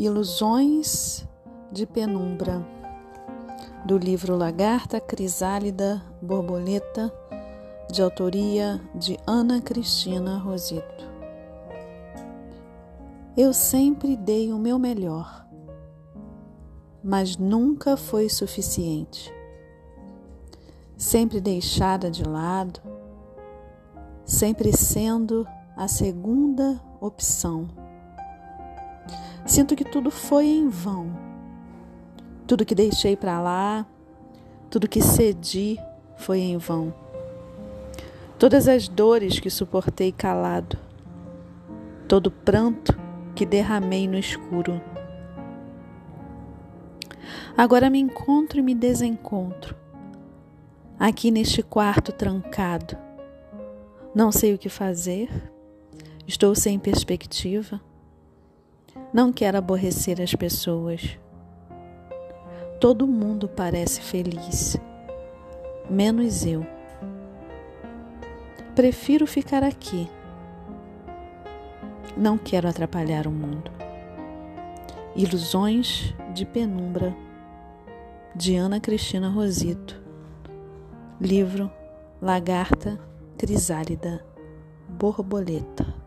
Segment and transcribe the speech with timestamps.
[0.00, 1.28] Ilusões
[1.70, 2.66] de Penumbra,
[3.84, 7.12] do livro Lagarta, Crisálida, Borboleta,
[7.92, 11.04] de autoria de Ana Cristina Rosito.
[13.36, 15.46] Eu sempre dei o meu melhor,
[17.04, 19.30] mas nunca foi suficiente.
[20.96, 22.80] Sempre deixada de lado,
[24.24, 27.68] sempre sendo a segunda opção
[29.50, 31.10] Sinto que tudo foi em vão.
[32.46, 33.84] Tudo que deixei para lá,
[34.70, 35.76] tudo que cedi
[36.16, 36.94] foi em vão.
[38.38, 40.78] Todas as dores que suportei calado,
[42.06, 42.96] todo pranto
[43.34, 44.80] que derramei no escuro.
[47.56, 49.74] Agora me encontro e me desencontro,
[50.96, 52.96] aqui neste quarto trancado.
[54.14, 55.28] Não sei o que fazer,
[56.24, 57.80] estou sem perspectiva.
[59.12, 61.18] Não quero aborrecer as pessoas.
[62.80, 64.76] Todo mundo parece feliz,
[65.88, 66.66] menos eu.
[68.74, 70.08] Prefiro ficar aqui.
[72.16, 73.70] Não quero atrapalhar o mundo.
[75.14, 77.14] Ilusões de Penumbra,
[78.34, 80.00] de Ana Cristina Rosito.
[81.20, 81.70] Livro
[82.22, 82.98] Lagarta
[83.36, 84.24] Crisálida
[84.88, 85.99] Borboleta.